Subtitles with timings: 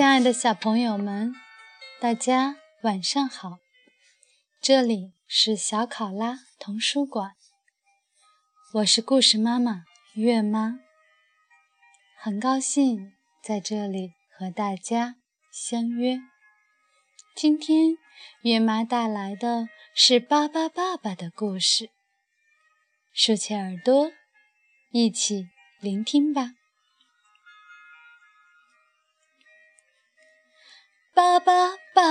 [0.00, 1.34] 亲爱的小朋友们，
[2.00, 3.58] 大家晚上好！
[4.58, 7.32] 这里是小考拉童书馆，
[8.76, 9.84] 我是故事妈妈
[10.14, 10.78] 月妈，
[12.16, 13.12] 很高兴
[13.42, 15.16] 在这里和大家
[15.52, 16.18] 相约。
[17.36, 17.98] 今天
[18.40, 21.90] 月妈带来的是巴巴爸爸的故事，
[23.12, 24.10] 竖起耳朵，
[24.92, 26.54] 一起聆听吧。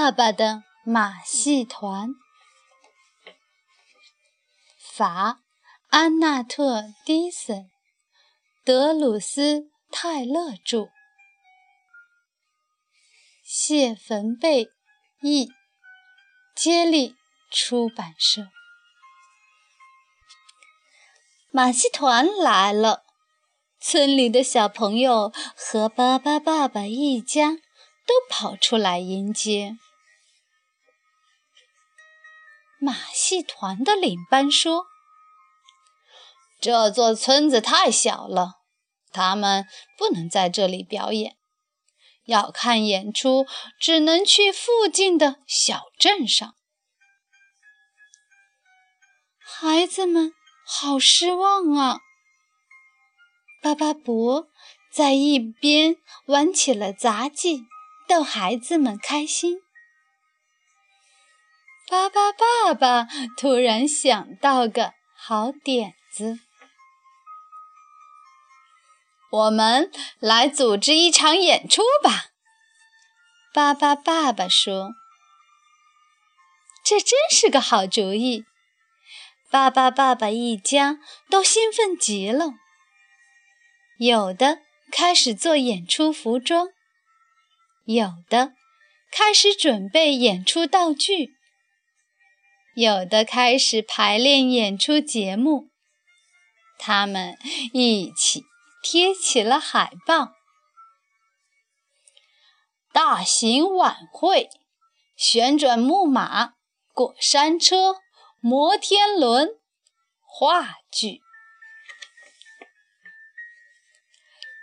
[0.09, 2.15] 爸爸的马戏团，
[4.79, 5.39] 法
[5.89, 7.69] 安纳特·迪森，
[8.65, 9.59] 德鲁斯·
[9.91, 10.89] 泰勒著，
[13.43, 14.71] 谢坟贝
[15.21, 15.51] 译，
[16.55, 17.15] 接力
[17.51, 18.47] 出版社。
[21.51, 23.03] 马戏团来了，
[23.79, 27.59] 村里的小朋友和巴巴爸爸一家。
[28.09, 29.77] 都跑出来迎接。
[32.79, 34.87] 马戏团的领班说
[36.61, 38.61] ：“这座村子太小了，
[39.11, 39.65] 他们
[39.97, 41.37] 不能在这里表演。
[42.25, 43.45] 要看演出，
[43.79, 46.55] 只能去附近的小镇上。”
[49.43, 50.31] 孩子们
[50.65, 51.99] 好失望啊！
[53.61, 54.47] 巴巴伯
[54.93, 57.65] 在一边玩起了杂技。
[58.07, 59.59] 逗孩子们开心。
[61.89, 66.37] 巴巴爸爸突然想到个好点子：
[69.31, 72.27] 我们来组织一场演出吧。
[73.51, 74.91] 巴巴爸爸说
[76.85, 78.45] ：“这真是个好主意。”
[79.49, 82.51] 巴巴爸爸一家都兴奋极了，
[83.97, 84.59] 有的
[84.91, 86.67] 开始做演出服装。
[87.85, 88.53] 有的
[89.11, 91.33] 开始准备演出道具，
[92.79, 95.67] 有的开始排练演出节目。
[96.77, 97.37] 他们
[97.73, 98.45] 一起
[98.81, 100.31] 贴起了海报：
[102.93, 104.49] 大型晚会、
[105.17, 106.53] 旋转木马、
[106.93, 107.97] 过山车、
[108.39, 109.59] 摩天轮、
[110.21, 111.19] 话剧。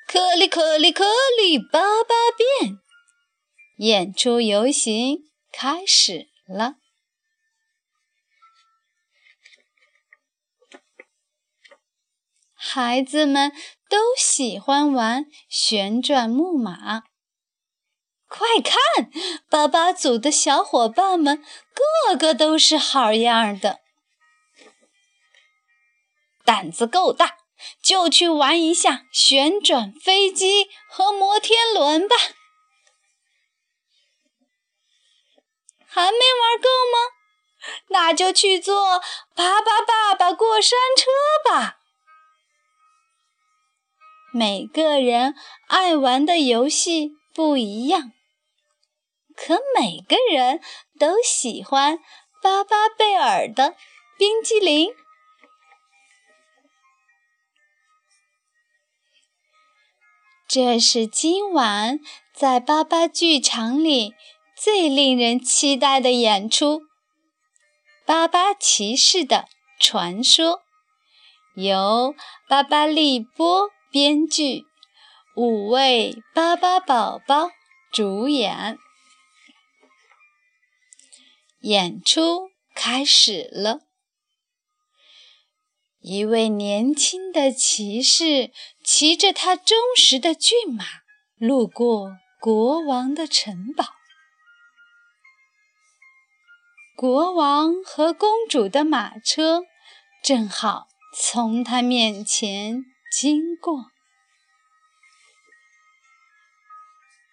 [0.08, 1.04] 克里克里克
[1.38, 2.78] 里，巴巴变。
[3.76, 5.18] 演出游行
[5.52, 6.76] 开始了，
[12.76, 13.52] 孩子们
[13.88, 17.04] 都喜欢玩旋转木马。
[18.28, 19.10] 快看，
[19.48, 21.42] 巴巴组的小伙伴们
[21.72, 23.80] 个个都是好样的，
[26.44, 27.38] 胆子够大，
[27.82, 32.14] 就去玩一下旋转飞机和摩天轮吧。
[35.86, 36.98] 还没玩够吗？
[37.88, 39.00] 那就去坐
[39.34, 41.78] 巴巴爸爸过山车吧。
[44.36, 45.34] 每个人
[45.66, 48.12] 爱玩的游戏不一样，
[49.34, 50.60] 可每个人
[50.98, 51.98] 都喜欢
[52.42, 53.76] 巴巴贝尔的
[54.18, 54.90] 冰激凌。
[60.46, 61.98] 这是今晚
[62.34, 64.14] 在巴巴剧场里。
[64.58, 66.80] 最令人期待的演出，
[68.06, 69.48] 《巴巴骑士的
[69.78, 70.52] 传说》，
[71.54, 72.14] 由
[72.48, 74.66] 巴巴利波编剧，
[75.36, 77.48] 五位巴巴宝宝
[77.90, 78.76] 主演。
[81.60, 83.86] 演出开始了，
[86.00, 88.52] 一位年轻的骑士
[88.84, 90.84] 骑着他忠实的骏马，
[91.38, 93.86] 路过国王的城堡。
[96.94, 99.62] 国王和公主的马车
[100.22, 100.86] 正好
[101.18, 102.84] 从他面前
[103.18, 103.86] 经过。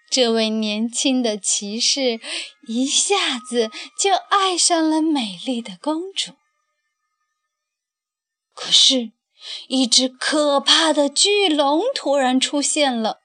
[0.09, 2.21] 这位年轻的骑士
[2.69, 3.69] 一下子
[3.99, 6.35] 就爱上了美丽的公主。
[8.53, 9.11] 可是，
[9.67, 13.19] 一只可怕的巨龙突然出现了。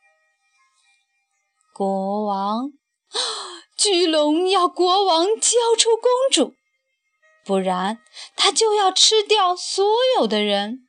[1.73, 2.73] 国王。
[3.77, 6.57] 巨龙要国王交出公主，
[7.45, 8.01] 不然
[8.35, 10.88] 他就要吃掉所有的人。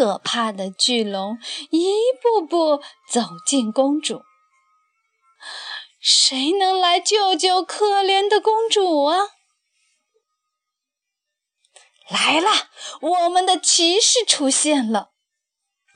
[0.00, 1.36] 可怕的巨龙
[1.68, 1.92] 一
[2.22, 4.22] 步步走近公主，
[6.00, 9.18] 谁能来救救可怜的公主啊？
[12.08, 12.70] 来了，
[13.02, 15.10] 我们的骑士出现了！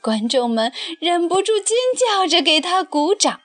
[0.03, 3.41] 观众们忍不住尖叫着给他鼓掌。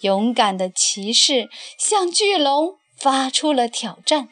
[0.00, 4.30] 勇敢的骑士向巨龙发出了挑战。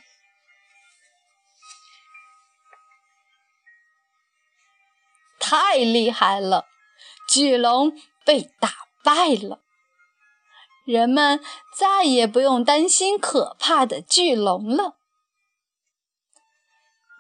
[5.47, 6.65] 太厉害了！
[7.29, 7.93] 巨龙
[8.25, 8.71] 被打
[9.03, 9.61] 败了，
[10.87, 11.39] 人们
[11.79, 14.97] 再也不用担心可怕的巨龙了。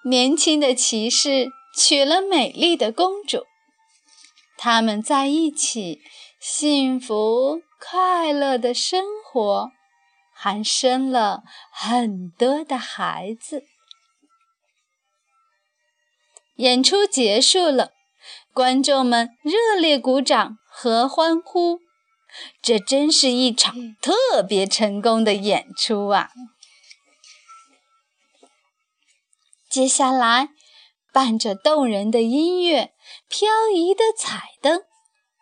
[0.07, 3.45] 年轻的骑士娶了美丽的公主，
[4.57, 6.01] 他们在一起
[6.41, 9.71] 幸福快乐的生活，
[10.33, 13.65] 还生了很多的孩子。
[16.57, 17.94] 演出结束了。
[18.55, 21.81] 观众们热烈鼓掌和欢呼，
[22.63, 26.31] 这真是一场特别成功的演出啊！
[29.69, 30.51] 接下来，
[31.13, 32.95] 伴着动人的音乐、
[33.29, 34.85] 飘移的彩灯，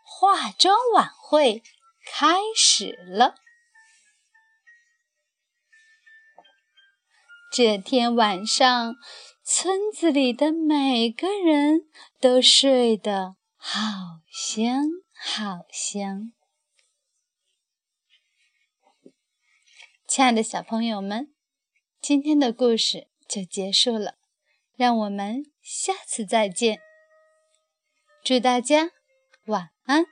[0.02, 1.62] 化妆晚会
[2.06, 3.34] 开始了。
[7.52, 8.94] 这天晚上。
[9.44, 11.88] 村子里的每个人
[12.20, 16.32] 都睡得好香好香。
[20.06, 21.34] 亲爱的小朋友们，
[22.00, 24.16] 今天的故事就结束了，
[24.76, 26.80] 让我们下次再见。
[28.22, 28.92] 祝大家
[29.46, 30.06] 晚安。